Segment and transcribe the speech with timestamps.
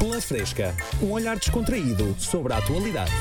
[0.00, 3.12] Pela Fresca, um olhar descontraído sobre a atualidade.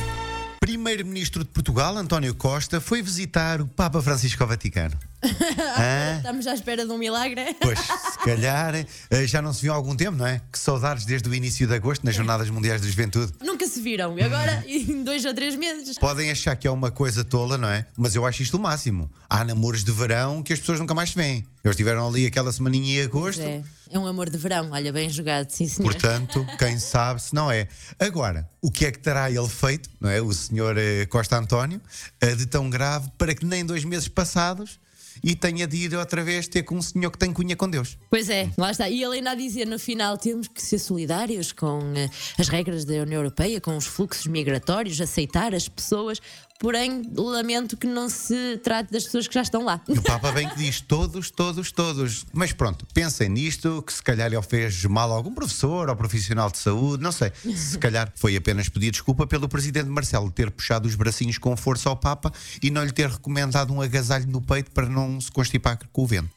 [0.62, 4.98] Primeiro-Ministro de Portugal, António Costa, foi visitar o Papa Francisco ao Vaticano.
[5.24, 6.18] Hã?
[6.18, 7.56] Estamos à espera de um milagre.
[7.60, 10.42] Pois, se calhar, eh, já não se viu há algum tempo, não é?
[10.52, 13.34] Que saudades desde o início de agosto, nas Jornadas Mundiais da Juventude.
[13.42, 14.18] Nunca se viram.
[14.18, 15.98] E agora, em dois ou três meses.
[15.98, 17.86] Podem achar que é uma coisa tola, não é?
[17.98, 19.10] Mas eu acho isto o máximo.
[19.30, 21.46] Há namoros de verão que as pessoas nunca mais se veem.
[21.64, 23.42] Eles estiveram ali aquela semaninha em agosto.
[23.42, 24.70] É, é um amor de verão.
[24.72, 25.92] Olha, bem jogado, sim senhor.
[25.92, 27.68] Portanto, quem sabe se não é.
[28.00, 30.22] Agora, o que é que terá ele feito, não é?
[30.22, 31.82] O senhor eh, Costa António,
[32.22, 34.80] eh, de tão grave para que nem dois meses passados
[35.24, 37.98] e tenha de ir outra vez ter com um senhor que tem cunha com Deus.
[38.10, 38.90] Pois é, lá está.
[38.90, 42.86] E ele ainda a dizer no final: temos que ser solidários com eh, as regras
[42.86, 46.22] da União Europeia, com os fluxos migratórios, aceitar as pessoas.
[46.60, 49.82] Porém, lamento que não se trate das pessoas que já estão lá.
[49.88, 52.26] O Papa bem que diz todos, todos, todos.
[52.34, 56.52] Mas pronto, pensem nisto, que se calhar ele fez mal a algum professor ou profissional
[56.52, 57.32] de saúde, não sei.
[57.56, 61.88] Se calhar foi apenas pedir desculpa pelo presidente Marcelo ter puxado os bracinhos com força
[61.88, 62.30] ao Papa
[62.62, 66.08] e não lhe ter recomendado um agasalho no peito para não se constipar com o
[66.08, 66.30] vento.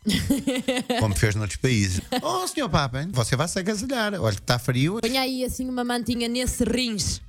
[1.01, 2.01] Como fez noutros países.
[2.23, 4.15] Oh, senhor Papa, você vai se agasalhar.
[4.15, 5.01] Olha que está frio.
[5.01, 7.21] Ponha aí assim uma mantinha nesse rins.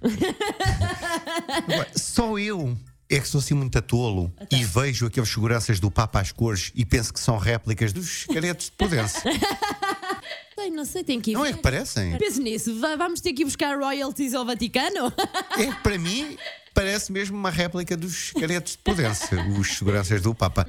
[1.95, 2.77] Só eu
[3.15, 6.85] é que sou assim muito atolo e vejo aqueles seguranças do Papa às cores e
[6.85, 9.17] penso que são réplicas dos caretos de Pudense.
[10.57, 11.33] Ai, não sei, tem que ir.
[11.33, 12.17] Não é que parecem?
[12.17, 15.11] Pense nisso, va- vamos ter que ir buscar royalties ao Vaticano?
[15.57, 16.37] É que para mim
[16.73, 20.65] parece mesmo uma réplica dos caretos de Pudense, os seguranças do Papa.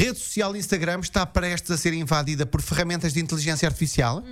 [0.00, 4.22] Rede social Instagram está prestes a ser invadida por ferramentas de inteligência artificial.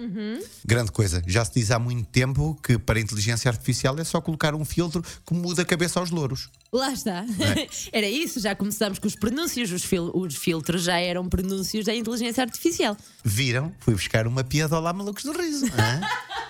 [0.64, 1.22] Grande coisa.
[1.26, 4.64] Já se diz há muito tempo que para a inteligência artificial é só colocar um
[4.64, 6.48] filtro que muda a cabeça aos louros.
[6.72, 7.24] Lá está.
[7.24, 7.68] é?
[7.98, 9.72] Era isso, já começamos com os pronúncios.
[9.72, 12.96] Os, fil- os filtros já eram pronúncios da inteligência artificial.
[13.24, 13.72] Viram?
[13.80, 15.66] Fui buscar uma piada lá malucos do riso.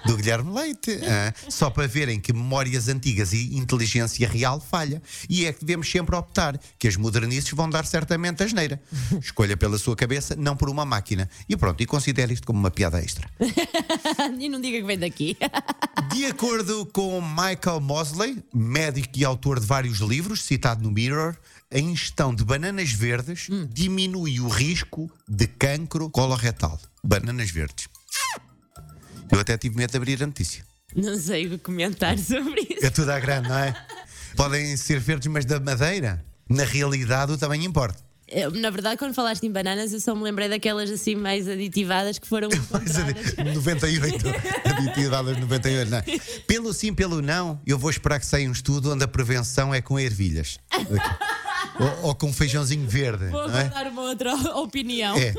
[0.07, 0.99] Do Guilherme Leite.
[1.49, 5.03] Só para verem que memórias antigas e inteligência real falha.
[5.29, 8.81] E é que devemos sempre optar que as modernices vão dar certamente a geneira.
[9.21, 11.29] Escolha pela sua cabeça, não por uma máquina.
[11.49, 13.29] E pronto, e considere isto como uma piada extra.
[14.39, 15.37] e não diga que vem daqui.
[16.15, 21.37] De acordo com Michael Mosley, médico e autor de vários livros, citado no Mirror,
[21.71, 26.81] a ingestão de bananas verdes diminui o risco de cancro coloretal.
[27.03, 27.89] Bananas verdes.
[29.31, 30.65] Eu até tive medo de abrir a notícia.
[30.95, 32.85] não sei o que comentar sobre isso.
[32.87, 33.75] É tudo à grande, não é?
[34.37, 36.25] Podem ser verdes, mas da madeira.
[36.49, 38.05] Na realidade, o tamanho importa.
[38.29, 42.19] Eu, Na verdade, quando falaste em bananas, eu só me lembrei daquelas assim mais aditivadas
[42.19, 43.35] que foram Mas a encontradas.
[43.37, 44.29] de- 98,
[44.69, 45.99] aditivadas 98, não.
[45.99, 46.03] é?
[46.47, 49.81] Pelo sim, pelo não, eu vou esperar que saia um estudo onde a prevenção é
[49.81, 50.59] com ervilhas.
[51.79, 53.27] ou, ou com feijãozinho verde.
[53.29, 53.65] Vou não é?
[53.69, 55.17] dar uma outra opinião.
[55.17, 55.33] É,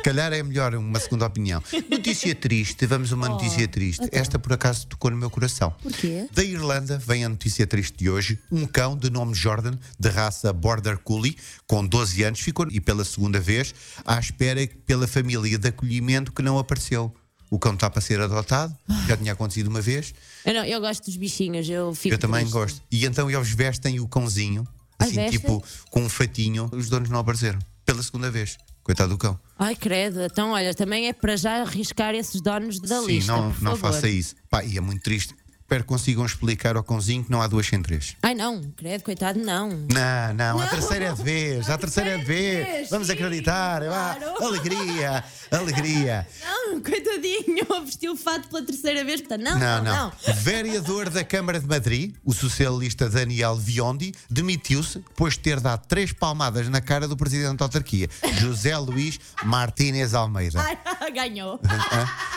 [0.00, 1.62] se calhar é melhor uma segunda opinião.
[1.90, 4.08] Notícia triste, vamos a uma notícia triste.
[4.10, 5.74] Esta por acaso tocou no meu coração.
[5.82, 6.26] Porquê?
[6.32, 8.38] Da Irlanda vem a notícia triste de hoje.
[8.50, 13.04] Um cão de nome Jordan, de raça Border Collie, com 12 anos, ficou e pela
[13.04, 17.14] segunda vez à espera pela família de acolhimento que não apareceu.
[17.50, 18.74] O cão está para ser adotado,
[19.06, 20.14] já tinha acontecido uma vez.
[20.46, 22.14] Eu, não, eu gosto dos bichinhos, eu fico.
[22.14, 22.52] Eu também triste.
[22.54, 22.82] gosto.
[22.90, 24.66] E então eles vestem o cãozinho,
[24.98, 26.70] assim, tipo, com um fatinho.
[26.72, 27.58] Os donos não apareceram.
[27.84, 28.56] Pela segunda vez.
[28.90, 29.38] Coitado do cão.
[29.56, 30.20] Ai, credo.
[30.20, 33.30] Então, olha, também é para já arriscar esses donos da Sim, lista.
[33.30, 33.92] não, por não favor.
[33.94, 34.34] faça isso.
[34.50, 35.32] Pá, e é muito triste.
[35.70, 38.16] Espero que consigam explicar ao cãozinho que não há duas sem três.
[38.24, 39.68] Ai, não, credo, coitado, não.
[39.68, 40.68] Não, não, a Não.
[40.68, 42.90] terceira é de vez, a terceira é de vez.
[42.90, 43.80] Vamos sim, acreditar.
[43.84, 44.20] claro.
[44.44, 46.26] Alegria, alegria.
[46.44, 49.20] Não, coitadinho, vestiu o fato pela terceira vez.
[49.20, 50.34] Portanto, não, Não, não, não.
[50.34, 56.12] Vereador da Câmara de Madrid, o socialista Daniel Viondi, demitiu-se depois de ter dado três
[56.12, 58.08] palmadas na cara do presidente da autarquia,
[58.40, 60.58] José Luís Martínez Almeida.
[61.00, 61.60] Ai, ganhou.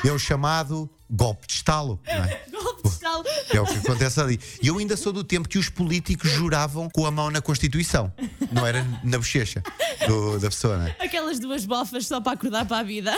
[0.05, 1.99] É o chamado golpe de estalo.
[2.05, 2.43] não é?
[3.51, 4.39] É o que acontece ali.
[4.61, 8.11] E eu ainda sou do tempo que os políticos juravam com a mão na Constituição.
[8.51, 9.61] Não era na bochecha
[10.07, 10.95] do- da pessoa, não é?
[10.99, 13.13] Aquelas duas bofas só para acordar para a vida.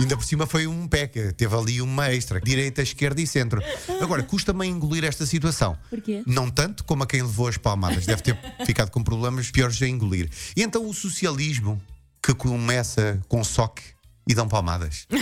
[0.00, 3.62] Ainda por cima foi um peca, teve ali uma extra, direita, esquerda e centro.
[4.00, 5.78] Agora, custa-me engolir esta situação.
[5.90, 6.22] Porquê?
[6.26, 8.36] Não tanto como a quem levou as palmadas, deve ter
[8.66, 10.28] ficado com problemas piores a engolir.
[10.56, 11.80] E então o socialismo,
[12.22, 13.82] que começa com soque
[14.26, 15.06] e dão palmadas.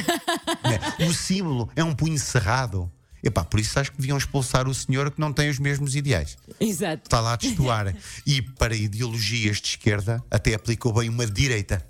[0.65, 0.79] Né?
[1.09, 2.89] O símbolo é um punho cerrado.
[3.23, 6.37] Epá, por isso acho que deviam expulsar o senhor que não tem os mesmos ideais.
[6.59, 7.03] Exato.
[7.05, 7.95] Está lá a destoar.
[8.27, 11.87] E para ideologias de esquerda, até aplicou bem uma de direita.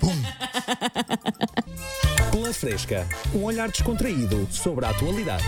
[0.00, 0.22] Pum!
[2.30, 5.44] Pela Fresca, um olhar descontraído sobre a atualidade.